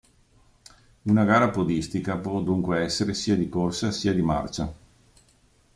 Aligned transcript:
Una 1.03 1.23
"gara 1.25 1.51
podistica" 1.51 2.17
può 2.17 2.41
dunque 2.41 2.79
essere 2.79 3.13
sia 3.13 3.35
di 3.35 3.47
corsa 3.49 3.91
sia 3.91 4.13
di 4.15 4.23
marcia. 4.23 4.73